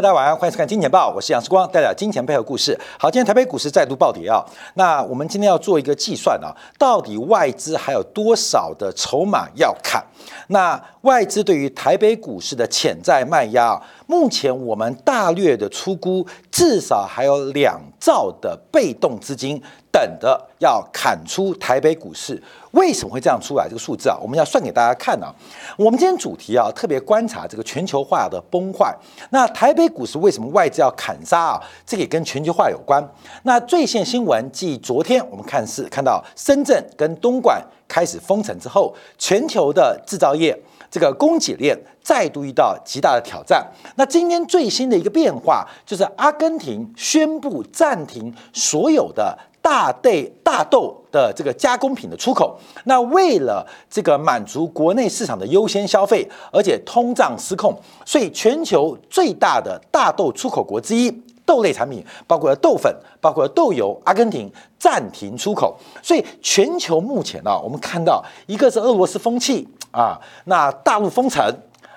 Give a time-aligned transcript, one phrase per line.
[0.00, 2.78] 大家晚上欢迎收看《金钱报》，我是杨世光，带来金钱背后故事。
[2.98, 4.42] 好，今天台北股市再度暴跌啊。
[4.74, 6.48] 那我们今天要做一个计算啊，
[6.78, 10.02] 到底外资还有多少的筹码要看？
[10.48, 19.62] 那外资对于台北股市的潜在卖压，目前我们大略的出估，至少还有两兆的被动资金。
[19.92, 23.68] 等着要砍出台北股市，为什么会这样出来？
[23.68, 25.30] 这个数字啊，我们要算给大家看啊。
[25.76, 28.96] 我们今天主题啊，特别观察这个全球化的崩坏。
[29.28, 31.62] 那台北股市为什么外资要砍杀啊？
[31.84, 33.06] 这个也跟全球化有关。
[33.42, 40.58] 那最新新闻，继昨天我们看是看到深圳跟东莞开始封城之后，全球的制造业
[40.90, 43.62] 这个供给链再度遇到极大的挑战。
[43.96, 49.38] 那今天最新的一个变化，就是阿根廷宣布暂停所有的。
[49.62, 50.10] 大豆
[50.42, 57.72] 大豆的这个加工品的出口，那为了这个满足国内市场的优先消费，而且通胀失控，
[58.04, 61.08] 所以全球最大的大豆出口国之一，
[61.52, 65.76] 豆类产品包括了豆粉，包括了豆油，阿根廷暂停出口。
[66.02, 71.54] 所以全球目前呢，我们看到一个是俄罗斯封气啊，那大陆封城，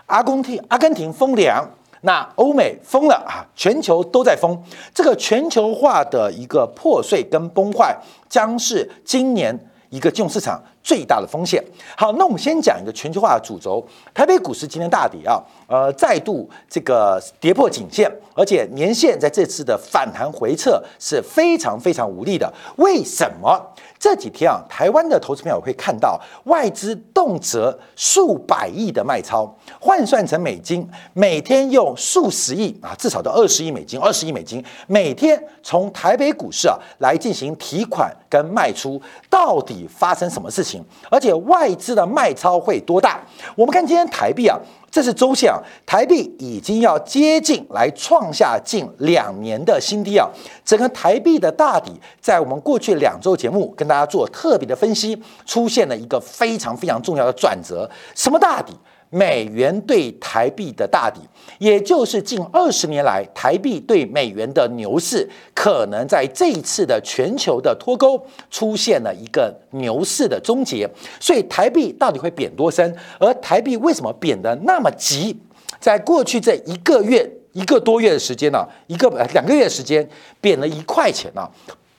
[0.07, 1.65] 阿根廷阿根廷封粮。
[2.01, 3.41] 那欧美封了啊！
[3.55, 4.55] 全球都在封，
[4.93, 7.97] 这个全球化的一个破碎跟崩坏，
[8.29, 9.57] 将是今年
[9.89, 11.63] 一个金融市场最大的风险。
[11.97, 13.83] 好，那我们先讲一个全球化的主轴，
[14.13, 22.51] 台北股市今天大跌啊，呃，再度这个跌破颈线，而且年线在这次的反弹回撤是非常非常无力的。
[22.77, 23.59] 为什么？
[23.97, 40.83] 这几天啊，台湾的投资朋友会看到外资动辄数百亿的卖超，换算成美金，每天用数十亿啊，至少到二十亿美金，二十亿美金每天从台北股市啊来进行提款跟卖出，到底发生什么事情？
[41.09, 43.19] 而且外资的卖超会多大？
[43.55, 44.59] 我们看今天台币啊。
[44.95, 50.25] 这是周线啊，台币已经要接近来创下近两年的新低啊。
[50.63, 51.91] 整个台币的大底，
[52.21, 57.91] 在我们过去两周节目跟大家做特别的分析，出现了一个非常非常重要的转折。
[58.15, 58.71] 什么大底？
[59.15, 61.21] 美元对台币的大底，
[61.57, 68.21] 也就是近二十年来台币对美元的牛市，可能在这一次的全球的脱钩
[68.51, 70.89] 出现了一个牛市的终结。
[71.17, 72.93] 所以台币到底会贬多深？
[73.17, 75.33] 而台币为什么贬得那么急？
[75.79, 80.05] 在过去这一个月一个多月的时间呢，一个两个月的时间
[80.41, 81.49] 贬了一块钱呢？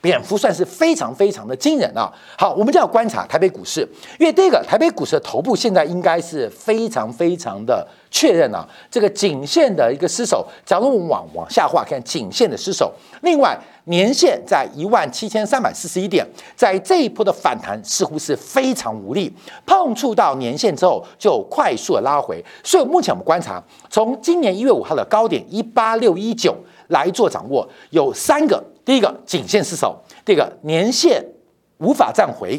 [0.07, 2.09] 蝙蝠算是非常非常的惊人啊！
[2.37, 3.85] 好，我们就要观察台北股市，
[4.17, 12.89] 因为第一个，台北股市的头部现在应该是非常非常的确认啊，这个颈线的一个失守，假如我们往往下画看颈线的失守，
[13.23, 16.25] 另外年线在一万七千三百四十一点，
[16.55, 19.29] 在这一波的反弹似乎是非常无力，
[19.65, 26.55] 碰触到年线之后就快速的拉回，所以目前我们观察，从今年一月五号的高点一八六一九
[26.87, 28.63] 来做掌握，有三个。
[28.87, 31.21] 第一个颈线失守，第二个年线
[31.79, 32.57] 无法站回，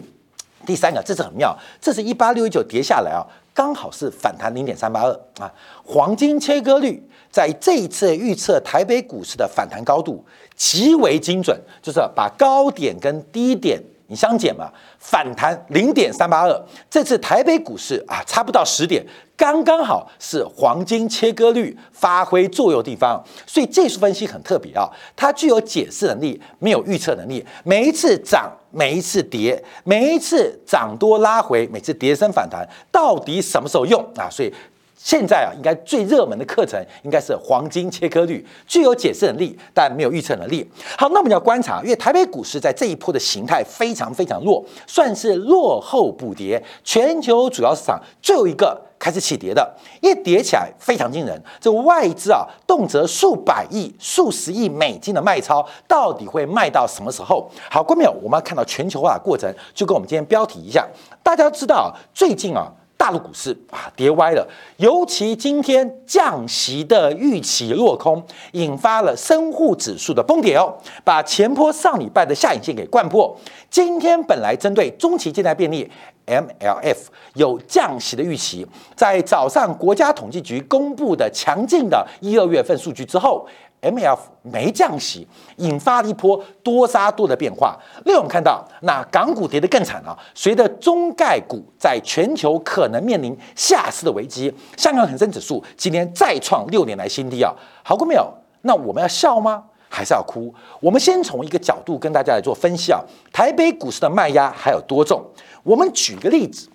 [0.66, 3.24] 第三个这是很妙，这是一八六一九跌下来啊，
[3.54, 5.50] 刚好是反弹零点三八二啊，
[5.82, 10.22] 黄金切割率在这一次预测台北股市的反弹高度
[10.54, 13.82] 极为精准，就是把高点跟低点。
[14.10, 19.02] 你相减嘛，反弹零点三八二，这次台北股市啊，差不到十点，
[19.38, 27.46] 刚刚好是黄金切割率发挥作用地方，所以技术分析很特别啊，它具有解释能力，没有预测能力。
[27.62, 34.28] 每一次涨，每一次跌，每一次涨多拉回，每次跌升反弹，到底什么时候用啊？
[34.28, 34.52] 所以。
[35.00, 40.68] 现在啊，应该最热门的课程应该是黄金切割率，具有解释能力，但没有预测能力。
[40.98, 46.62] 好，那我们要观察，因为台北股市在这一波的形态非常非常弱，算是落后补跌。
[46.82, 49.72] 全球主要市场最后一个开始起跌的，
[50.02, 51.40] 一跌起来非常惊人。
[51.60, 57.48] 这外资啊，动辄数百亿、数十亿美金的卖超，到底会卖到什么时候？
[57.70, 60.84] 好，观众朋友，我们要看到全球化的过程，就跟我们今天标题一样，
[61.22, 62.72] 大家知道最近啊。
[62.98, 64.46] 大陆股市啊跌歪了，
[64.76, 68.22] 尤其今天降息的预期落空，
[68.52, 73.34] 引发了深沪指数的崩跌哦，把前坡上礼拜的下影线给灌破。
[73.70, 75.88] 今天本来针对中期借贷便利
[76.26, 76.96] MLF
[77.34, 78.66] 有降息的预期，
[78.96, 83.46] 在早上国家统计局公布的强劲的一二月份数据之后。
[83.80, 85.26] M F 没降息，
[85.56, 87.78] 引发了一波多杀多的变化。
[88.04, 90.18] 另外，我们看到那港股跌得更惨了。
[90.34, 97.54] 随着中概股在全球可能面临下市的危机，香港恒生指数今天再创六年来新低啊！
[97.84, 98.32] 好过没有？
[98.62, 99.62] 那我们要笑吗？
[99.88, 100.52] 还是要哭？
[100.80, 103.00] 我们先从一个角度跟大家来做分析啊。
[103.32, 105.24] 台北股市的卖压还有多重？
[105.62, 106.68] 我们举个例子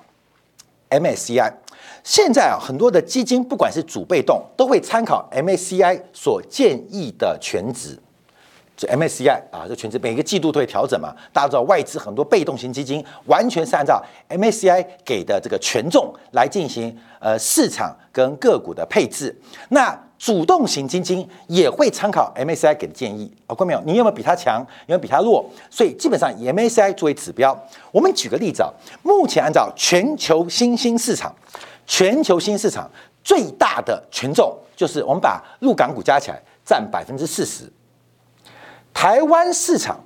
[0.89, 1.53] MSCI。
[2.03, 7.97] 现在啊，很多的基金不管是主被动，都会参考 MSCI 所建议的全值。
[8.75, 11.13] 就 MSCI 啊，这全值每个季度都会调整嘛。
[11.31, 19.33] 大家知道外资很多被动型基金完全是按照 MSCI 给的这个权重来进行呃市场跟个股的配置。
[19.69, 23.81] 那主动型基金也会参考 MSCI 给的建议啊，看没有？
[23.85, 24.59] 你有没有比它强？
[24.61, 25.45] 有没有比它弱？
[25.69, 27.55] 所以基本上以 MSCI 作为指标。
[27.91, 31.31] 我们举个例子啊，目前按照全球新兴市场，
[31.85, 32.89] 全球新市场
[33.23, 37.71] 最大的权重就是我们把陆港股加起来占百分之四十。
[38.93, 39.99] 台湾市场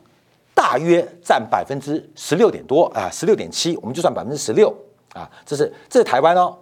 [0.54, 4.74] 大约占百分之十六点多啊，十六点七，我们就算百分之十六
[5.14, 6.58] 啊，这是这是台湾哦，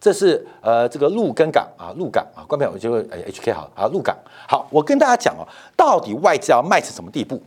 [0.00, 4.16] 这是呃这个陆根港啊，陆港啊，关朋友就会 HK 好啊，陆港
[4.48, 5.46] 好，我跟大家讲哦，
[5.76, 7.42] 到底外资要卖成什么地步？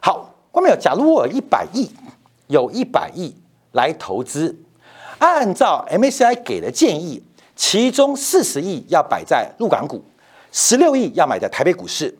[0.00, 1.90] 好，关朋友，假如我有一百亿
[2.48, 3.34] 有一百亿
[3.72, 4.54] 来投资，
[5.18, 7.22] 按照 MSCI 给的建议，
[7.54, 10.04] 其中四十亿要摆在陆港股，
[10.52, 12.14] 十六亿要买在台北股市。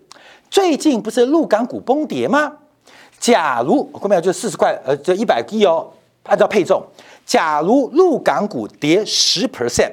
[0.51, 2.53] 最近不是陆港股崩跌吗？
[3.19, 5.91] 假如股票就四十块，呃，就一百亿哦，
[6.25, 6.83] 按照配重，
[7.25, 9.93] 假如陆港股跌十 percent，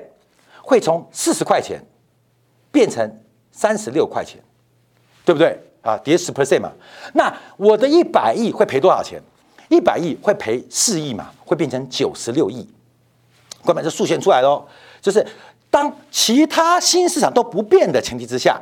[0.62, 1.84] 会从四十块钱
[2.72, 3.20] 变成
[3.52, 4.42] 三十六块钱，
[5.26, 5.98] 对不对啊？
[5.98, 6.72] 跌十 percent 嘛，
[7.14, 9.22] 那我的一百亿会赔多少钱？
[9.70, 12.68] 一百亿会赔四亿嘛，会变成九十六亿。
[13.64, 14.64] 关门这数线出来喽，
[15.02, 15.26] 就是
[15.70, 18.60] 当其他新市场都不变的前提之下。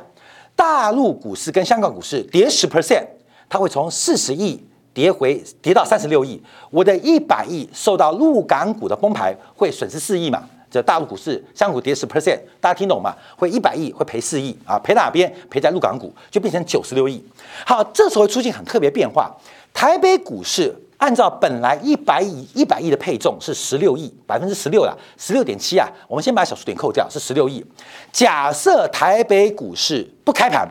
[0.54, 3.04] 大陆股市跟香港股市跌十 percent，
[3.48, 4.62] 它会从四十亿
[4.92, 6.40] 跌回跌到三十六亿。
[6.70, 10.44] 我的一百亿受到陆港股的崩盘，会损失四亿嘛？
[10.70, 13.14] 这大陆股市、香港股跌十 percent，大家听懂吗？
[13.36, 14.78] 会一百亿会赔四亿啊？
[14.78, 15.32] 赔哪边？
[15.50, 17.22] 赔在陆港股，就变成九十六亿。
[17.66, 19.34] 好，这时候出现很特别变化，
[19.74, 20.74] 台北股市。
[21.02, 27.64] 按照本来一百亿一百亿的配重是十六亿百分之十六了，十六点七啊，我们先把小数点扣掉，是十六亿。
[28.12, 30.64] 假设台北股市不开盘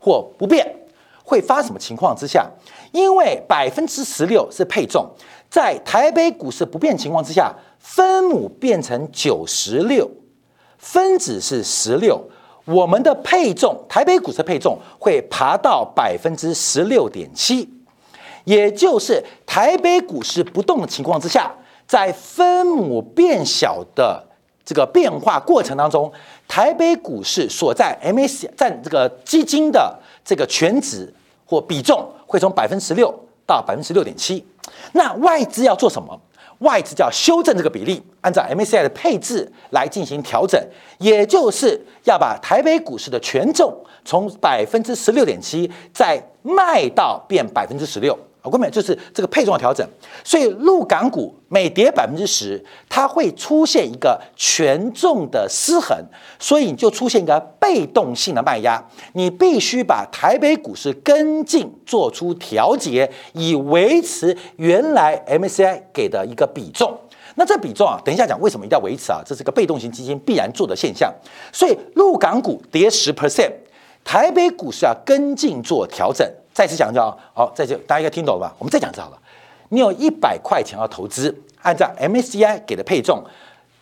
[0.00, 0.66] 或不变，
[1.22, 2.50] 会发什么情况之下？
[2.92, 5.06] 因为百分之十六是配重，
[5.50, 10.10] 在台北股市不变情况之下，分母变成九十六，
[10.78, 12.18] 分子是十六，
[12.64, 17.68] 我们的配重台北股市配重会爬到百分之十六点七。
[18.44, 21.52] 也就是台北股市不动的情况之下，
[21.86, 24.22] 在分母变小的
[24.64, 26.10] 这个变化过程当中，
[26.46, 31.12] 台北股市所在 MAC 占这个基金的这个全值
[31.46, 33.14] 或比重会从百分之十六
[33.46, 34.44] 到百分之十六点七。
[34.92, 36.20] 那外资要做什么？
[36.60, 40.58] 外资就要修正这个比例，按照 MACI 的配置来进行调整，
[40.98, 48.16] 也就是要把台北股市的权重从百分之十六点七再卖到变百分之十六。
[48.44, 49.88] 我根本就是这个配重的调整，
[50.22, 55.96] 所以陆港股每跌百分之十，它会出现一个权重的失衡，
[56.38, 66.94] 所以你就出现一个被动性的卖压，你必须把台北股市跟进做出调节，以维持原来 MSCI 给的一个比重。
[67.36, 71.10] 那这比重啊，等一下讲为什么一定要维持啊，这是个被动型基金必然做的现象。
[71.50, 73.50] 所以陆港股跌十 percent，
[74.04, 76.30] 台北股市要跟进做调整。
[76.54, 78.54] 再次强调，好，再就大家应该听懂了吧？
[78.58, 79.18] 我们再讲一次好了。
[79.70, 83.24] 你有一百块钱要投资，按照 MSCI 给的配重，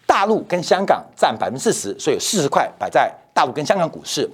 [0.07, 4.27] 大陆跟香港占百分之四十，所以四十块摆在大陆跟香港股市。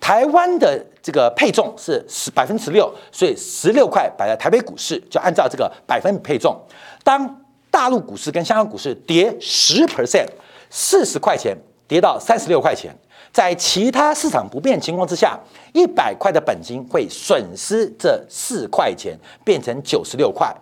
[0.00, 6.60] 台湾的这个配重是十百分之十六，所以十六块摆在台北股市，就按照这个百分比配重。
[7.04, 10.26] 当大陆股市跟香港股市跌十 percent，
[10.68, 12.94] 四十块钱跌到三十六块钱。
[13.34, 15.36] 在其他市场不变情况之下，
[15.72, 20.54] 一百块的本金会损失这四块钱，变成九十六块。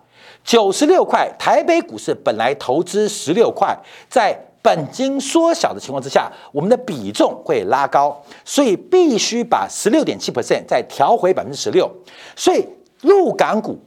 [0.43, 3.77] 九十六块，台北股市本来投资十六块，
[4.09, 11.91] 在本金缩小的情况之下，我们的比重会拉高，所以必须把十六点七 percent 再调回百分之十六。
[12.35, 12.67] 所以
[13.03, 13.79] 陆港股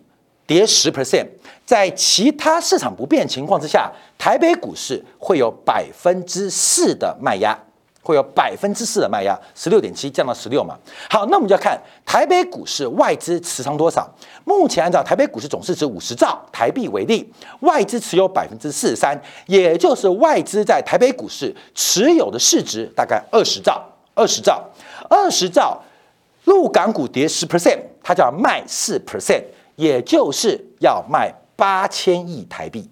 [0.45, 1.25] 跌十 percent，
[1.65, 7.57] 在其他市场不变情况之下，台北股市会有百分之四的卖压。
[8.05, 10.77] 会有百分之四的卖压，十六点七降到十六嘛。
[11.09, 14.07] 好，那我们就要看台北股市外资持仓多少。
[14.43, 17.27] 目前按照台北股市总市值五十兆台币为例，
[17.61, 23.83] 外资持有百分之四十三，也就是外资在台北股市持有的市值大概二十兆，
[24.13, 24.63] 二十兆，
[25.09, 25.81] 二十兆。
[26.43, 29.43] 陆港股跌十 percent，它就要卖四 percent，
[29.77, 32.87] 也就是要卖八千亿台币。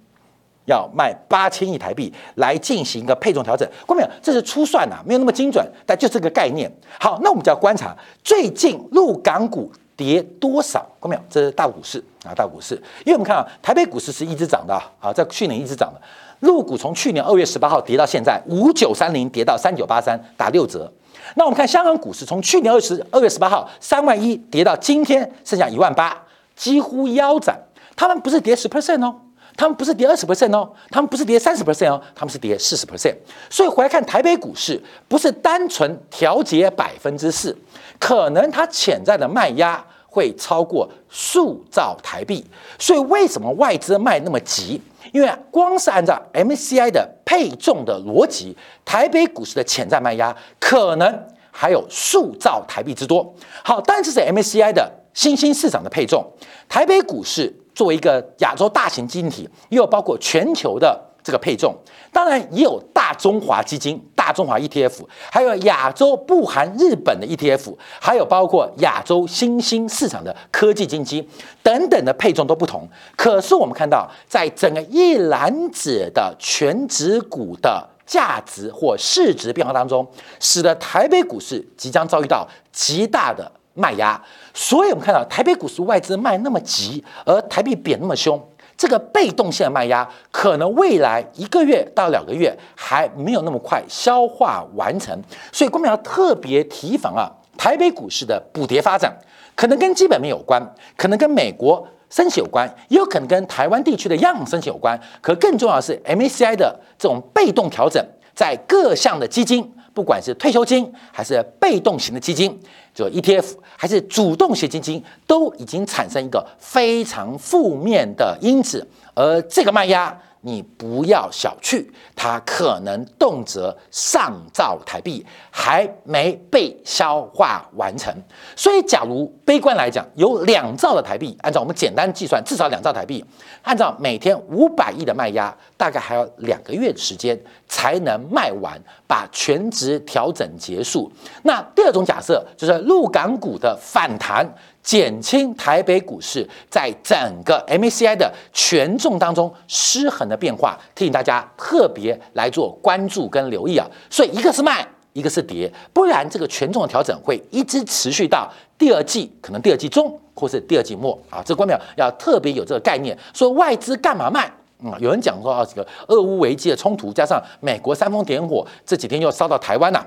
[0.65, 4.09] 要卖八千亿台币来进行一个配重调整，过没有？
[4.21, 6.71] 这是初算呐，没有那么精准，但就这个概念。
[6.99, 10.85] 好，那我们就要观察最近陆港股跌多少？
[11.01, 11.21] 看没有？
[11.29, 12.75] 这是大股市啊，大股市。
[13.05, 16.01] 因为我们看啊，台北股市是一直涨的啊，在去年一直涨的。
[16.39, 20.91] 陆股从去年二月十八号跌到现在五九三零，跌到三九八三，打六折。
[21.35, 26.21] 那我们看香港股市，从去年二十二月十八号三万一跌到今天剩下一万八，
[26.55, 27.57] 几乎腰斩。
[27.95, 29.15] 他们不是跌十 percent 哦，
[29.55, 33.15] 他们不是跌二十 percent 哦，他们不是跌三十 percent 哦，他们是跌四十 percent。
[33.49, 37.55] 所以回来看台北股市，不是单纯调节百分之四，
[37.99, 42.43] 可能它潜在的卖压会超过数兆台币。
[42.79, 44.81] 所以为什么外资卖那么急？
[45.11, 53.35] 因为光是按照 MCI 的配重的逻辑，台北股市的潜在卖压可能还有数兆台币之多。
[53.63, 56.25] 好，但这是 MCI 的新兴市场的配重，
[56.67, 57.53] 台北股市。
[57.73, 61.75] 作为一个亚洲大型基金体，也有包括全球的这个配重，
[62.11, 71.27] 当然也有大中华基金、大中华 ETF，还有亚洲不含日本的 ETF，还有包括亚洲新兴市场的科技基金
[71.61, 72.87] 等等的配重都不同。
[73.15, 80.05] 可是我们看到，在整个一篮子的全指股的价值或市值变化当中，
[80.39, 83.49] 使得台北股市即将遭遇到极大的。
[83.73, 84.19] 卖压，
[84.53, 88.39] 所以我们看到台北股市外资卖那么急，而台币贬那么凶，
[88.77, 95.17] 这个被动性的卖压可能未来一个月到两个月还没有那么快消化完成，
[95.51, 99.15] 所以我们要特别提防啊，台北股市的补跌发展
[99.55, 100.61] 可能跟基本面有关，
[100.95, 109.71] 可能跟美国升息有关，也有可能跟台湾地区的央行升息有关，可更重要的是 MACI 的这种被动调整，在各项的基金。
[109.93, 112.59] 不管是退休金还是被动型的基金，
[112.95, 113.45] 就 ETF
[113.77, 120.19] 还是主动型基金，都已经产生一个非常负面的因子，而这个卖压。
[120.45, 121.85] 你不要小觑，
[122.15, 128.13] 它可能动辄上兆台币还没被消化完成。
[128.53, 133.23] 所以，假如悲观来讲，有两兆的台币，按照我们简单计算，至少两兆台币，
[133.61, 141.09] 按照每天五百亿的卖压，大概还要两个月的时间才能卖完，把全值调整结束。
[141.43, 144.45] 那第二种假设就是陆港股的反弹。
[144.83, 153.87] 减轻台北股市在整个 MACI 的权重当中失衡的变化，提醒大家特别来做关注跟留意啊。
[154.09, 161.41] 所以一个是卖，一个是跌，不然这个权重的调整会一直持续到第二季，可能第二季中或是第二季末啊。
[161.45, 164.51] 这关表要特别有这个概念，说外资干嘛卖？
[164.85, 170.05] 嗯，有人讲说啊，这个俄乌危机的冲突加上美国煽风点火，这几天又烧到台湾了。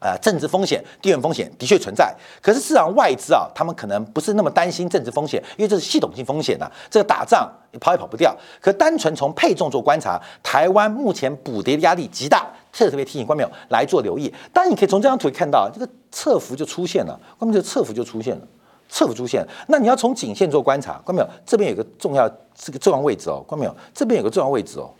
[0.00, 6.70] 呃，政治风险、地缘风险的确存在，可是市场外资啊，他们可能不是那么担心政治风险，因为这是系统性风险呐。
[6.90, 8.36] 这个打仗跑也跑不掉。
[8.60, 14.30] 可单纯从配重做观察，台湾目前补跌的压力极大，特别特别提醒观众来做留意。
[14.52, 18.42] 当然，你可以从这张图看到，这个侧幅就出现了，观众这个侧幅就出现了，
[18.90, 19.42] 侧幅出现。
[19.68, 24.90] 那你要从颈线做观察，观众这边有个重要这个重要位置哦，观众这边有个重要位置哦。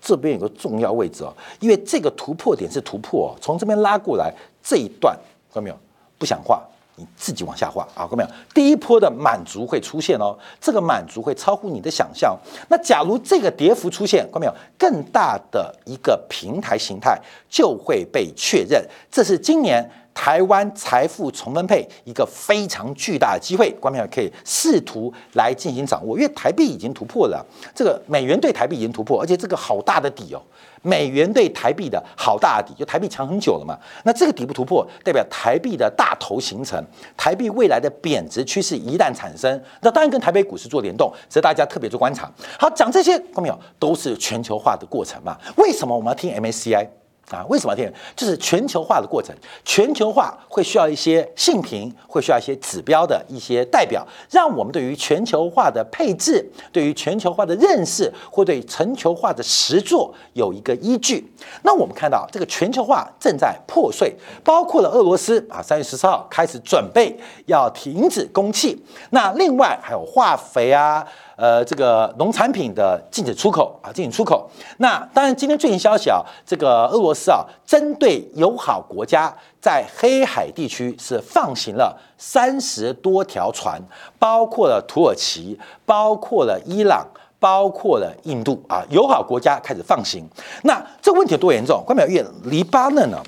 [0.00, 5.14] 这边有个重要位置哦，因为这个突破点是突破，从这边拉过来这一段，
[5.52, 5.76] 看到没有？
[6.18, 6.62] 不想画，
[6.96, 8.28] 你自己往下画啊，看到没有？
[8.54, 12.36] 第一波的满足会出现哦，这个满足会超乎你的想象。
[12.68, 14.54] 那假如这个跌幅出现，看到没有？
[14.78, 19.88] 更大的一个平台形态就会被确认，这是今年。
[20.18, 26.18] 台湾财富重分配一个非常巨大的机会，观众可以试图来进行掌握。
[26.18, 30.42] 因为台币已经突破了，这个美元对台币已经突破，而且这个好大的底哦，
[30.82, 33.78] 美元对台币的好大的底，就台币强很久了嘛。
[34.02, 36.84] 那这个底部突破，代表台币的大头形成，
[37.16, 39.48] 台币未来的贬值趋势一旦产生，
[39.82, 42.28] 那当然跟台北股市做联动，所以大家特别做观察。
[42.58, 45.38] 好，讲这些，观众都是全球化的过程嘛？
[45.58, 46.88] 为什么我们要听 MACI？
[47.30, 47.92] 啊，为什么听？
[48.16, 61.30] 就是全球化的过程，全球化会需要一些性评，会需要一些指标的一些代表，让我们对于全球化的配置，对于全球化的认识，或对全球化的实作有一个依据。
[61.62, 68.82] 那我们看到这个全球化正在破碎，包括了俄罗斯啊，三月十四号开始准备要停止供气。
[69.10, 71.06] 那另外还有化肥啊。
[71.38, 74.50] 呃，这个农产品的禁止出口啊，禁止出口。
[74.78, 83.80] 那当然，今天最新消息啊，这个俄罗斯啊，针对友好国家在黑海地区是放行了三十多条船，
[84.18, 87.06] 包括了土耳其，包括了伊朗，
[87.38, 90.28] 包括了印度啊，友好国家开始放行。
[90.64, 91.80] 那这个问题有多严重？
[91.86, 93.22] 关淼月，黎巴嫩呢？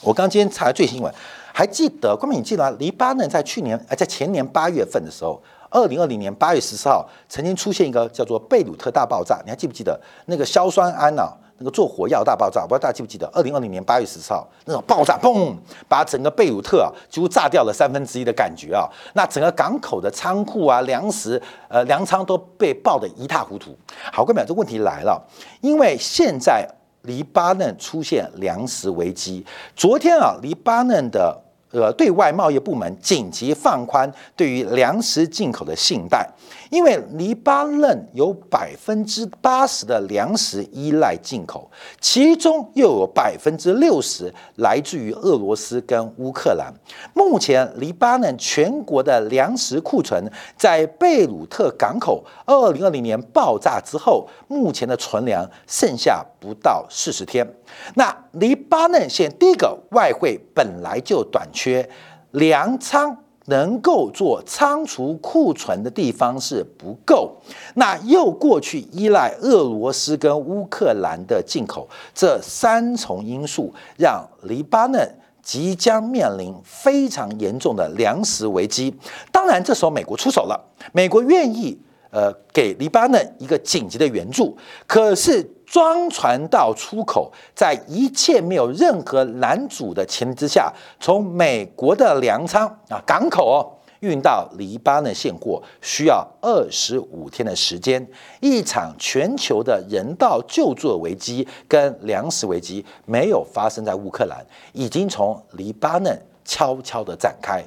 [0.00, 1.14] 我刚今天查最新闻，
[1.52, 2.68] 还记得关淼，你记得？
[2.80, 5.40] 黎巴嫩在去年呃，在前年八月份的时候。
[5.72, 11.32] 二零二零年八月十四号曾经出现一个叫做贝鲁特大爆炸，你还记不记得那个硝酸铵啊？
[11.58, 13.26] 那个做火药大爆炸，不知道大家记不记得？
[13.32, 15.54] 二零二零年八月十四号那种爆炸，嘣，
[15.88, 18.88] 把整个贝鲁特啊几乎炸掉了三分之一的感觉啊！
[19.14, 23.76] 那整个港口的仓库啊、粮食、呃粮仓都被爆得一塌糊涂。
[24.12, 25.24] 好，各位，这问题来了，
[25.60, 26.68] 因为现在
[27.02, 31.41] 黎巴嫩出现粮食危机，昨天啊，黎巴嫩的。
[31.72, 36.28] 呃，对外贸易部门紧急放宽对于粮食进口的信贷，
[36.68, 46.70] 因为黎巴嫩有百分之八十的粮食依赖进口，其中又有百分之六十来自于俄罗斯跟乌克兰。
[47.14, 57.50] 目前，黎巴嫩全国的粮食库存在贝鲁特港口二零二零年爆炸之后，目前的存粮剩下不到四十天。
[57.94, 61.61] 那黎巴嫩现第一个外汇本来就短缺。
[61.62, 61.88] 缺
[62.32, 63.16] 粮仓
[63.46, 67.36] 能够做仓储库存的地方是不够，
[67.74, 75.08] 那又过去依赖俄罗斯跟乌克兰的进口，这三重因素让黎巴嫩
[75.40, 78.92] 即将面临非常严重的粮食危机。
[79.30, 80.60] 当然，这时候美国出手了，
[80.92, 81.78] 美国愿意
[82.12, 85.44] 呃给黎巴嫩一个紧急的援助，可是。
[85.72, 93.64] 装船到出口，在一切没有任何拦阻的前提之下，从美国的粮仓啊港口哦
[94.00, 98.06] 运到黎巴嫩现货，需要二十五天的时间。
[98.42, 107.64] 一场全球的人道救助危机跟粮食危机没有发生在乌克兰，已经从黎巴嫩悄悄的展开。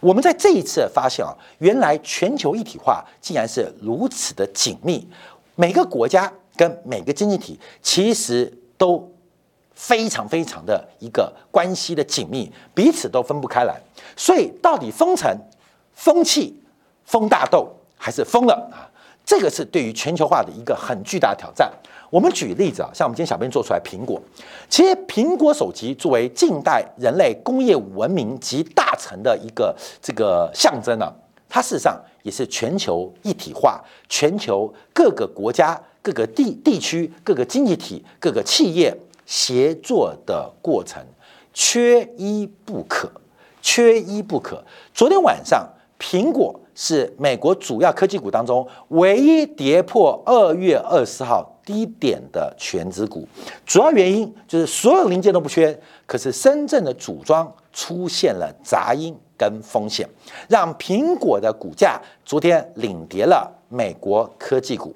[0.00, 5.08] 我们在这一次发现啊，原来全球一体化竟然是如此的紧密，
[5.54, 6.32] 每个国家。
[6.56, 9.08] 跟每个经济体其实都
[9.76, 13.80] 非常非常的一个关系的紧密，彼此都分不开来。
[14.16, 15.32] 所以到底封城、
[15.94, 16.60] 封气、
[17.04, 18.90] 封大豆还是封了啊？
[19.28, 21.70] 这个是对于全球化的一个很巨大的挑战。
[22.08, 24.18] 我们举例子啊，像我们今天小编做出来苹果，
[24.70, 31.12] 其实苹果手机作为近代人类工业文明集大成的一个这个象征呢，
[31.46, 35.78] 它事实上也是全球一体化、全球各个国家。
[36.00, 41.04] 各个地地区、各个经济体、各个企业协作的过程，
[41.52, 43.10] 缺一不可，
[43.60, 44.64] 缺一不可。
[44.94, 53.26] 昨天晚上，苹果是美国主要科技股当中唯一跌破二月二十号低点的全指股，
[53.66, 60.08] 主要原因就是所有零件都不缺，可是深圳的组装出现了杂音跟风险，
[60.48, 64.94] 让苹果的股价昨天领跌了美国科技股。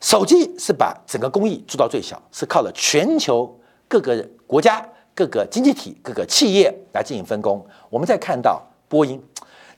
[0.00, 3.52] 手机是把整个工艺做到最小，是靠了全球
[3.88, 7.60] 各个国家、各个经济体、各个企业来进行分工。
[7.90, 9.20] 我们再看到波音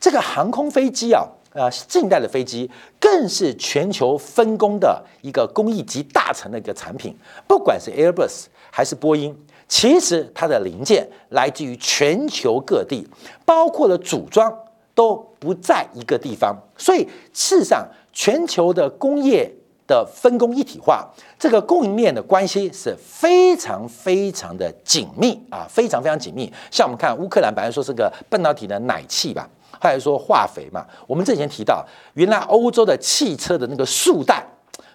[0.01, 7.15] 这个航空飞机啊，呃，近代的飞机更是全球分工的一个工艺集大成的一个产品。
[7.47, 9.37] 不管是 Airbus 还是波音，
[9.69, 13.07] 其实它的零件来自于全球各地，
[13.45, 14.53] 包括了组装
[14.95, 16.57] 都不在一个地方。
[16.79, 19.53] 所以事实上，全球的工业。
[19.91, 21.05] 的分工一体化，
[21.37, 26.49] 这个供应链的关系是非常非常的紧密啊，非常非常紧密。
[26.71, 30.87] 像我们看乌克兰，本来说是个半导体的奶气吧，后来说化肥嘛。
[31.09, 34.47] 我们之前提到，原来欧洲的汽车的那个束带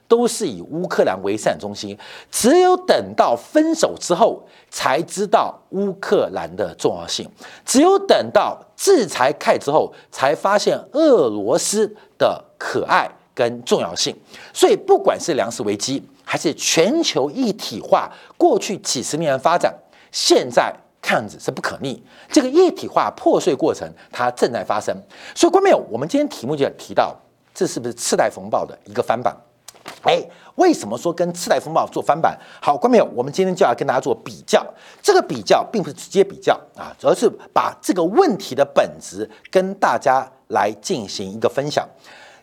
[0.07, 1.97] 都是以乌克兰为生产中心，
[2.31, 7.25] 只有等到分手之后，才知道乌克兰的重要性；
[7.65, 13.09] 只有等到制裁开之后，才发现俄罗斯的可爱。
[13.35, 14.15] 跟重要性，
[14.53, 19.75] 所以不管是粮食危机，还是全球一体化，过去几十年的发展，
[20.09, 20.73] 现在
[21.05, 22.03] 看样子是不可逆。
[22.31, 24.95] 这个一体化破碎过程，它正在发生。
[25.35, 27.15] 所以，观众朋友，我们今天题目就提到，
[27.53, 29.35] 这是不是次贷风暴的一个翻版？
[30.01, 30.19] 哎，
[30.55, 32.35] 为什么说跟次贷风暴做翻版？
[32.59, 34.65] 好，观众朋友，我们今天就要跟大家做比较。
[34.99, 41.87] 这个比较并不是直接比较啊，而是把这个问题的本质跟大家来进行一个分享。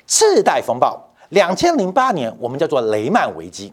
[0.06, 3.72] 次贷风暴，两千零八年我们叫做雷曼危机，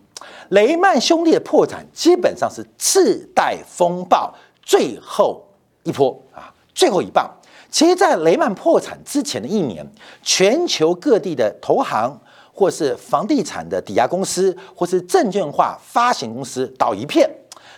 [0.49, 4.33] 雷曼兄弟的破产基本上是次贷风暴
[4.69, 5.43] 最后
[5.81, 7.27] 一波啊，最后一棒。
[7.71, 9.83] 其实，在雷曼破产之前的一年，
[10.21, 12.15] 全球各地的投行
[12.53, 17.27] 或是房地产的抵押公司或是证券化发行公司倒一片，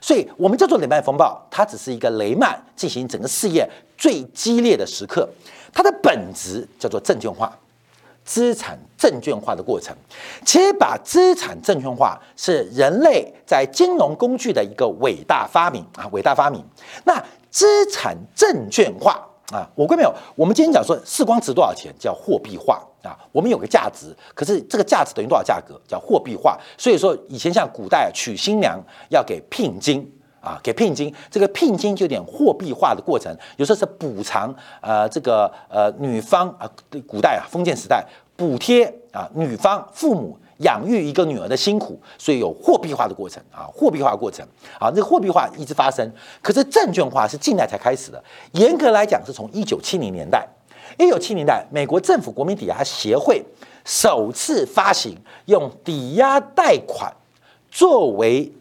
[0.01, 3.65] 所以我们叫做雷曼风暴，它只是一个雷曼进行整个事业
[3.97, 5.29] 最激烈的时刻，
[5.71, 7.57] 它的本质叫做证券化。
[8.31, 9.93] 资产证券化的过程，
[10.45, 16.63] 其实把资产证券化是人类在金融工具的一个伟大发明啊，伟大发明。
[17.03, 19.19] 那资产证券化
[19.51, 20.13] 啊，我关没有？
[20.33, 23.19] 我们今天讲说，视光值多少钱叫货币化啊？
[23.33, 26.57] 我们有个价值，可是这个价值等于多少价格叫货币化？
[26.77, 30.09] 所以说，以前像古代娶新娘要给聘金
[30.41, 36.69] 啊，给聘金，这个聘金就有点货币化的过程，有时候是补偿呃这个呃女方啊，
[37.07, 40.37] 古代啊封建时代补贴啊女方父母。
[40.61, 44.45] 养育一个女儿的辛苦，所以有货币化的过程啊，货币化过程
[44.79, 46.07] 啊，这个货币化一直发生。
[46.39, 50.47] 可是证券化是近代才开始的，严格来讲是从一九七零年代，
[50.99, 53.43] 一九七零代美国政府国民抵押协会
[53.83, 57.11] 首次发行用抵押贷款
[57.71, 58.51] 作为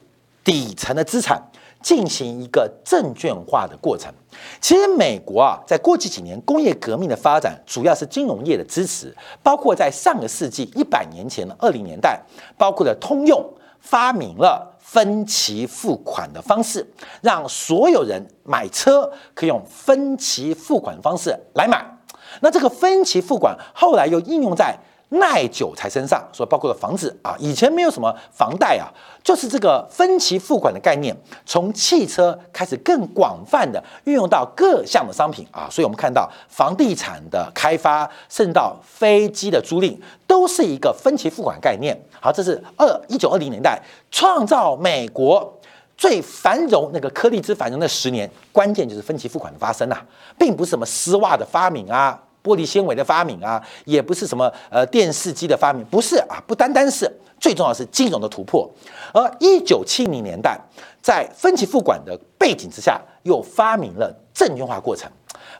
[0.42, 1.49] 底层的资产。
[1.82, 4.12] 进行一个证券化的过程。
[4.60, 12.20] 其实美国啊，在过去几年工业革命的发展，主要是金融业的支持，包括在上个世纪一百年前的二零年代，
[12.56, 13.44] 包括了通用
[13.80, 16.86] 发明了分期付款的方式，
[17.22, 21.84] 让所有人买车可以用分期付款的方式来买。
[22.40, 24.78] 那这个分期付款后来又应用在。
[25.10, 28.86] 耐久才身上，所以包括了房子啊，以前没有什么房贷啊，
[29.24, 39.96] 就是这个分期付款的概念，从汽车开始更广泛的运用到各项的商品啊，所以我们看到房地产的开发，甚至到飞机的租赁，
[40.26, 42.00] 都是一个分期付款概念。
[42.20, 43.80] 好，这是二一九二零年代
[44.12, 45.52] 创造美国
[45.96, 49.96] 最繁荣那个颗粒之繁荣的十年，关键就是分期付款的发生呐，
[50.38, 52.22] 并不是什么丝袜的发明啊。
[52.42, 58.68] 玻璃纤维的发明啊，也不是什么呃电视机的发明，不是啊，不单单是，最重要是金融的突破。
[59.12, 60.58] 而一九七零年代，
[61.02, 65.10] 在分期付款的背景之下，又发明了证券化过程，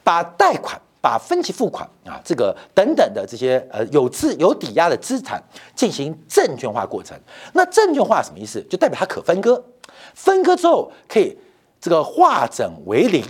[0.03, 5.43] 把贷款、把分期付款啊这个等等的这些呃有资有抵押的资产
[5.75, 7.19] 进行证券化过程。
[7.53, 8.63] 那证券化什么意思？
[8.71, 9.63] 就代表它可分割，
[10.15, 11.37] 分割之后可以
[11.81, 13.23] 这个化整为零。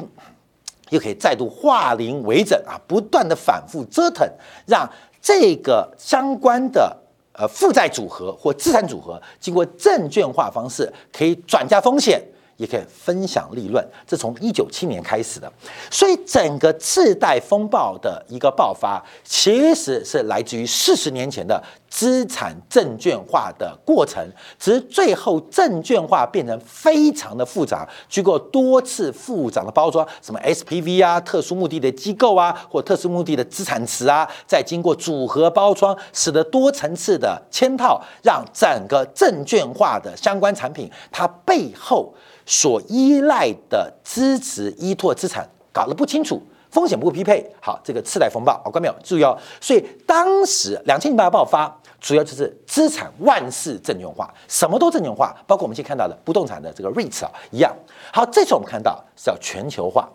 [0.90, 4.29] 又可以再度化零为整啊，不断的反复折腾，
[4.66, 4.88] 让
[5.20, 6.96] 这个相关的
[7.33, 12.22] 呃负债组合或资产组合经过证券化方式，可以转嫁风险。
[12.61, 15.51] 也可以分享利润，这从一九七年开始的，
[15.90, 24.23] 所以整个次贷风暴的一个爆发，其实是来自于四十年前的资产证券化的过程，
[24.59, 42.12] 只是最后证券化变成非常的复杂，经过多次复杂的包装，什么 SPV 啊、特殊目的的机构啊，或特殊目的的资产池啊，再经过组合包装，使得多层次的嵌套，让整个证券化的相关产品，它背后。
[42.51, 47.49] 所依赖的支持依托资产搞得不清楚，风险不匹配。
[47.63, 48.95] 好，这个次贷风暴，好，看没有？
[49.05, 49.39] 注意哦。
[49.61, 57.73] 所以当时两千零八爆发，主要就是资产万事证券化，什么都证券化，包括我们现在看到的不动产的这个 REITs 啊一样。
[58.13, 60.09] 好，这次我们看到是要全球化。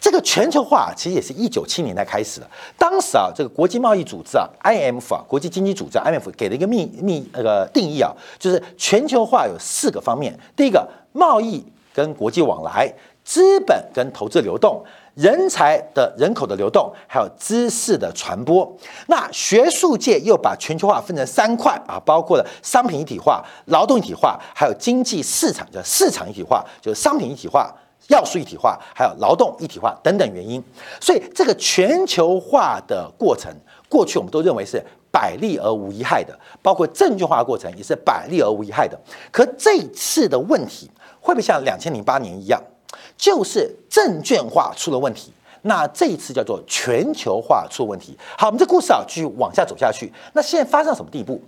[0.00, 2.46] 这个全球化其实也是一九七年代开始的。
[2.78, 10.38] 当时啊，这个国际贸易组织啊，IMF 啊，国际经济组织 IMF 给了一个秘秘那个定义啊，就是全球化有四个方面。
[10.56, 12.92] 第一个，贸易跟国际往来，
[13.24, 14.82] 资本跟投资流动，
[15.14, 18.70] 人才的人口的流动，还有知识的传播。
[19.08, 27.74] 那学术界又把全球化分成三块啊，包括了商品一体化、劳动一体化，还有经济市场叫市场一体化，就是商品一体化。
[28.08, 30.62] 要素一体化，还有劳动一体化等等原因，
[31.00, 33.50] 所以这个全球化的过程，
[33.88, 38.98] 过去我们都认为是百利而无一害的，包括证券化过程也是百利而无一害的。
[39.30, 40.90] 可这次的问题
[41.20, 42.62] 会不会像两千零八年一样，
[43.16, 45.32] 就是证券化出了问题？
[45.62, 48.16] 那这一次叫做全球化出问题。
[48.38, 50.10] 好，我们这故事啊继续往下走下去。
[50.32, 51.42] 那现在发生什么地步？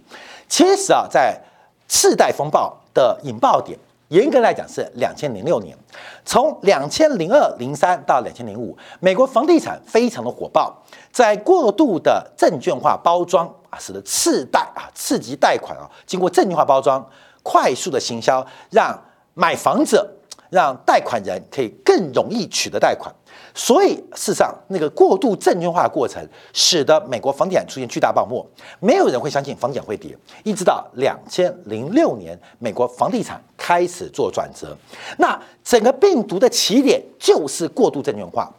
[0.49, 1.41] 其实啊，在
[1.87, 3.79] 次贷风暴的引爆点。
[4.11, 5.77] 严格来讲是两千零六年，
[6.25, 10.77] 从两千零二零三到两千零五，美国房地产非常的火爆，
[11.13, 17.09] 在过度的证券化包装啊，使得次贷啊、次级贷款啊，经过证券化包装，
[17.45, 19.01] 快速的行销，让
[19.35, 20.13] 买房者、
[20.51, 23.15] 让贷款人可以更容易取得贷款。
[23.55, 28.47] 所以，事实上，那个过度证券化的过程，使得美国房地产出现巨大泡沫，
[28.79, 30.17] 没有人会相信房地产会跌。
[30.45, 34.77] 一直到两千零六年，美国房地产开始做转折。
[35.19, 38.53] 那整个病毒的起点就是过度证券化。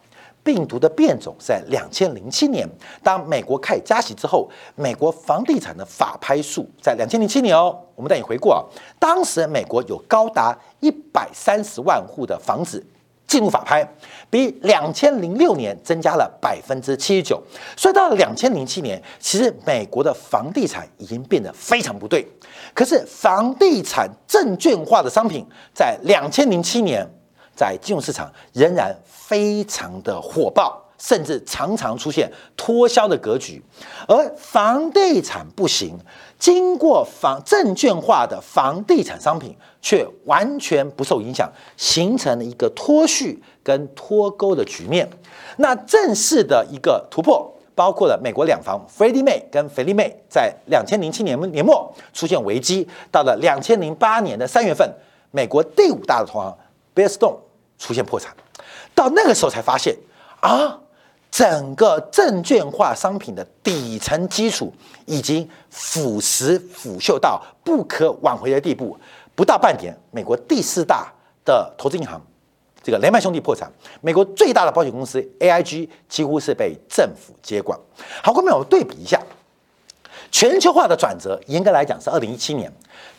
[0.44, 2.67] 病毒的变种在两千零七年，
[3.04, 8.60] 当美国开始加息之后，美国房地产的法拍数在两千零七年哦，我们带你回顾啊，
[8.98, 12.84] 当时美国有高达一百三十万户的房子。
[13.32, 13.82] 进入法拍，
[14.30, 17.41] 比两千零六年增加了百分之七十九，
[17.78, 22.28] 所以到了两千零七年，其实美国的房地产已经变得非常不对。
[22.74, 27.08] 可是房地产证券化的商品在两千零七年
[27.56, 33.61] 在金融市场仍然非常的火爆，甚至常常出现脱销的格局，
[34.07, 35.97] 而房地产不行，
[36.37, 45.09] 经过房证券化的房地产商品却完全不受影响，形成了一个脱序跟脱钩的局面。
[45.57, 47.51] 那正式的一个突破。
[47.73, 54.87] 包括了美国两房 Freddie Mae 跟肥利妹，在两千零七年年末出现危机，到了两千零八年的三月份，
[55.31, 56.55] 美国第五大的投行
[56.93, 57.37] Bear Stone
[57.79, 58.35] 出现破产，
[58.93, 59.95] 到那个时候才发现
[60.41, 60.79] 啊，
[61.32, 64.72] 整个证券化商品的底层基础
[65.06, 68.98] 已经腐蚀腐朽到不可挽回的地步，
[69.34, 71.12] 不到半年，美国第四大
[71.46, 72.22] 的投资银行。
[72.84, 77.80] 这个雷曼兄弟破产，美国最大的保险公司 AIG 几乎是被政府接管。
[78.24, 79.22] 好，后面我们对比一下，
[80.32, 82.74] 全球化的转折，严格来讲是二零一七年，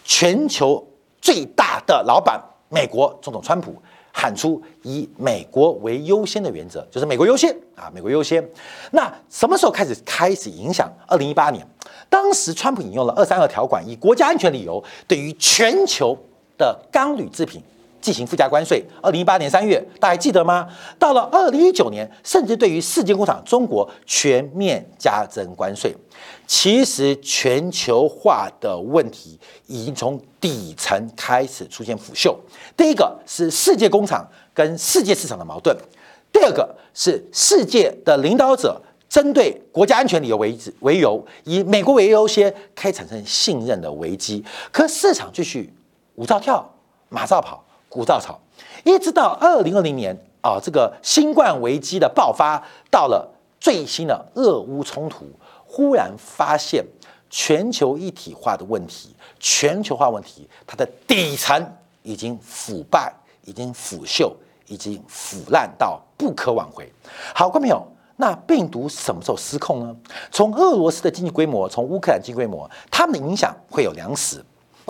[0.05, 0.85] 全球
[1.21, 3.81] 最大的老板美国总统川普
[4.13, 8.47] 喊出以美国为优先的原则，就是美国优先啊，美国优先。
[8.91, 10.91] 那什么时候开始开始影响？
[11.07, 11.67] 二零一八年，
[12.09, 16.17] 当时川普引用了二三二条款，以国家安全理由，对于全球
[16.59, 17.63] 的钢铝制品。
[18.03, 18.85] 进行附加关税。
[19.01, 20.69] 二零一八年三月，大家还记得吗？
[20.99, 25.97] 到了二零一九年，甚至对于世界工厂中国全面加征关税。
[26.47, 32.37] 其实全球化的问题已经从底层开始出现腐朽。
[32.77, 35.75] 第一个是世界工厂跟世界市场的矛盾；
[36.31, 44.45] 第二个是世界的领导者针对国家安全理由为为由，以美国为优先，开始产生信任的危机。
[44.71, 45.73] 可市场继续
[46.17, 46.75] 舞照跳，
[47.09, 47.65] 马照跑。
[47.93, 48.41] 鼓噪草，
[48.85, 53.29] 一直到二零二零年啊，这个新冠危机的爆发，到了
[53.61, 55.27] 最新的俄乌冲突，
[55.67, 56.83] 忽然发现
[57.29, 63.13] 全球一体化的问题，全球化问题它的底层已经腐败，
[63.45, 64.33] 已经腐朽，
[64.69, 66.91] 已经腐烂到不可挽回。
[67.35, 69.95] 好，观众朋友，那病毒什么时候失控呢？
[70.31, 74.43] 从俄罗斯的经济规模，从乌克兰经济规模，它们的影响会有粮食。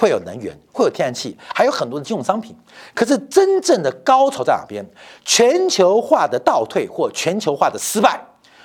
[0.02, 2.56] 会有能源，会有天然气，还有很多的金融商品。
[2.92, 4.84] 可是真正的高潮在哪边？
[5.24, 8.20] 全球化的倒退或全球化的失败，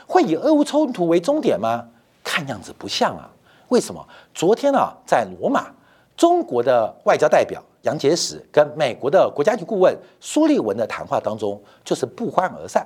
[0.08, 1.86] 会以俄乌冲突为终点吗？
[2.24, 3.30] 看样子不像啊。
[3.68, 4.04] 为什么？
[4.34, 5.68] 昨天啊，在罗马，
[6.16, 12.84] 中国的外交代表杨洁篪跟美国的国家级顾问苏利文的谈话当中，就是不欢而散。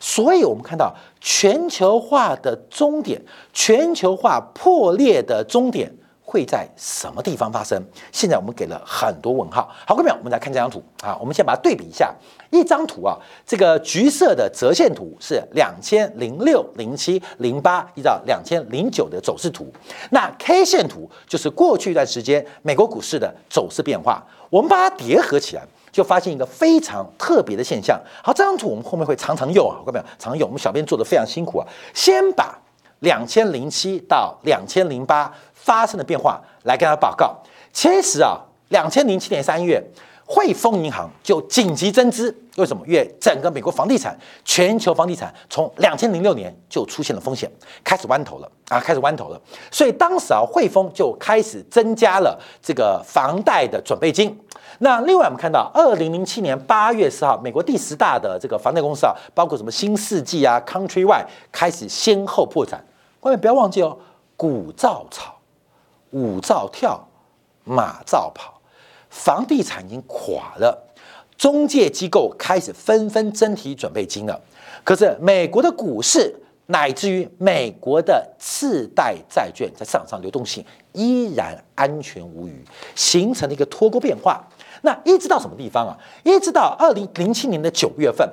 [0.00, 5.94] 所以，我们看到全球化的终点，全球化破裂的终点。
[6.32, 7.78] 会在什么地方发生？
[8.10, 9.68] 现在我们给了很多问号。
[9.86, 11.14] 好，各位朋友，我们来看这张图啊。
[11.20, 12.10] 我们先把它对比一下。
[12.50, 13.14] 一张图啊，
[13.46, 19.70] 这个橘色的折线图是两千零六、零七、零八一到两千零九的走势图。
[20.10, 24.24] 那 K 线图就是过去一段时间美国股市的走势变化。
[24.48, 28.00] 我们把它叠合起来，就发现一个非常特别的现象。
[28.22, 30.48] 好，这张图我们后面会常常用啊，各位朋友，常用。
[30.48, 32.58] 我们小编做的非常辛苦啊，先把
[33.00, 35.30] 两千零七到两千零八。
[35.62, 37.36] 发生的变化来跟他报告。
[37.72, 39.82] 其实啊，两千零七年三月，
[40.26, 42.36] 汇丰银行就紧急增资。
[42.56, 42.86] 为什么？
[42.86, 47.50] 因为整个美国房地产、全球房地产从两千零六年就出现了风险，
[47.82, 49.40] 开始弯头了啊，开始弯头了。
[49.70, 54.38] 所以当时啊，汇丰就开始增加了这个房贷的准备金。
[54.80, 62.84] 那另外我们看到，二零零七年八月十号，美国第十大的这个房贷公司啊，包括什么新世纪啊、Countrywide 开始先后破产。
[63.20, 63.96] 各位不要忘记哦，
[64.36, 65.34] 股照炒。
[66.12, 67.06] 舞照跳，
[67.64, 68.60] 马照跑，
[69.10, 70.82] 房地产已经垮了，
[71.36, 74.40] 中介机构开始纷纷增提准备金了。
[74.84, 76.34] 可是美国的股市，
[76.66, 84.42] 乃至于美国的次贷债券在市场上流动性依然安全无虞，形成了一个脱钩变化。
[84.82, 85.96] 那一直到什么地方啊？
[86.24, 88.28] 一直到二零零七年的九月份，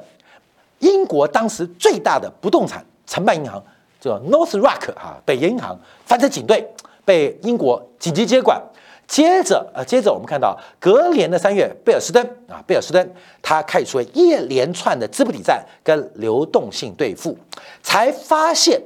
[0.79, 3.63] 英国当时最大的不动产承办银行
[3.99, 6.67] 叫 North Rock 啊，北岩银行翻成警队。
[7.05, 8.61] 被英国紧急接管，
[9.07, 17.35] 接着呃，接着我们看到隔年的三月，贝尔斯登啊，贝尔斯登他开出了一连串的资不抵债跟流动性兑付，
[17.81, 18.81] 才发现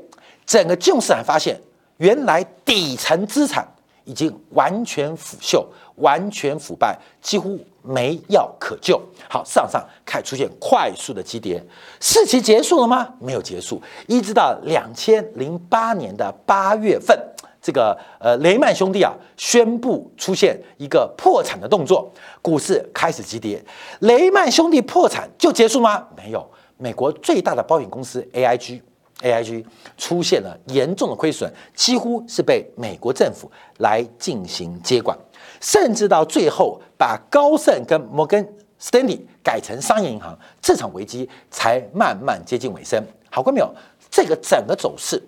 [0.45, 1.59] 整个金融市场发现，
[1.97, 3.67] 原来底层资产
[4.05, 9.01] 已经完全腐朽、完全腐败，几乎没药可救。
[9.29, 11.61] 好，市场上开始出现快速的急跌，
[11.99, 13.13] 事情结束了吗？
[13.19, 17.17] 没有结束，一直到两千零八年的八月份。
[17.63, 23.63] 这个呃雷曼兄弟啊宣布出现一个破产的动作，股市开始急跌。
[23.99, 26.05] 雷曼兄弟破产就结束吗？
[26.17, 26.45] 没有，
[26.77, 29.63] 美国最大的保险公司 AIG，AIG
[29.97, 35.17] 出现了严重的亏损，几乎是被美国政府来进行接管，
[35.61, 38.45] 甚至到最后把高盛跟摩根
[38.81, 43.01] Stanley 改成商业银行，这场危机才慢慢接近尾声。
[43.31, 43.73] 好过没有？
[44.11, 45.19] 这个整个走势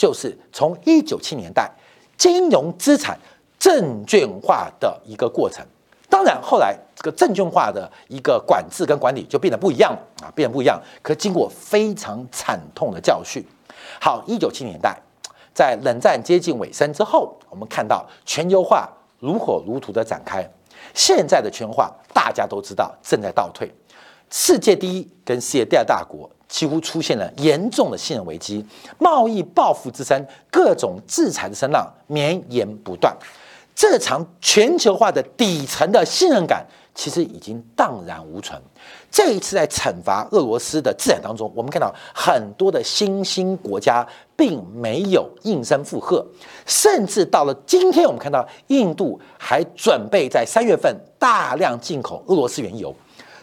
[0.00, 1.70] 就是从一九七年代
[2.16, 3.18] 金融资产
[3.58, 5.62] 证券化的一个过程。
[6.08, 10.80] 当然，后来这个证券化的一个管制跟管理就变得不一样了啊，变得不一样。
[11.02, 13.44] 可经过非常惨痛的教训，
[14.00, 14.98] 好，一九七年代
[15.52, 20.50] 在冷战接近尾声之后，我们看到全球化如火如荼的展开。
[20.94, 23.70] 现在的全球化大家都知道正在倒退，
[24.30, 28.62] 世界第一跟世界第二大国几乎出现了严重的信任危机，
[28.98, 33.16] 贸易报复之声，各种制裁的声浪绵延不断。
[33.74, 38.60] 这场全球化的底层的信任感其实已经荡然无存。
[39.10, 46.26] 这一次在惩罚俄罗斯的制裁当中，我们看到很多的新兴国家并没有应声附和，
[46.66, 52.94] 甚至到了今天，我们看到印度还准备在三月份大量进口俄罗斯原油。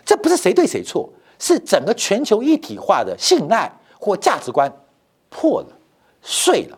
[0.06, 4.72] 这不是谁对谁错，是整个全球一体化的信赖或价值观
[5.30, 5.68] 破了、
[6.22, 6.78] 碎了。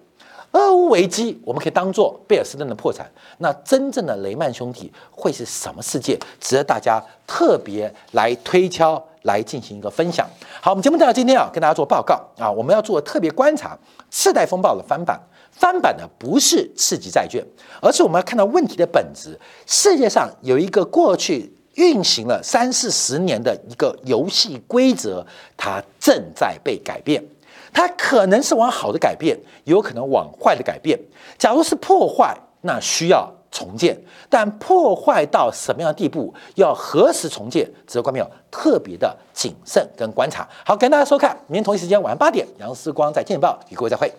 [0.51, 3.07] 俄乌危机，我们可以当做贝尔斯登的破产。
[3.37, 6.17] 那真正的雷曼兄弟会是什么世界？
[6.39, 10.27] 值得大家特别来推敲，来进行一个分享。
[10.59, 13.77] 好，我们节目到今天啊，跟大家做报告啊，我们要做特别观察
[14.09, 15.19] 次贷风暴的翻版。
[15.51, 17.45] 翻版的不是刺激债券，
[17.81, 19.37] 而是我们要看到问题的本质。
[19.67, 27.23] 世界上有一个过去运行了三四十年的一个游戏规则，它正在被改变。
[27.71, 30.99] 它可能是往好的改变，有可能往坏的改变。
[31.37, 33.97] 假如是破坏，那需要重建。
[34.29, 40.45] 但破坏到什么样的地步，要何时重建，值得观众特别的谨慎跟观察。
[40.65, 44.11] 好，感谢大家收看，明天同一时间晚上八点，杨思光在《见报》与各位再会。